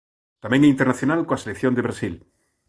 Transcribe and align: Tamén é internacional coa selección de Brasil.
Tamén 0.43 0.61
é 0.63 0.67
internacional 0.75 1.21
coa 1.27 1.41
selección 1.43 1.73
de 1.75 1.85
Brasil. 1.87 2.15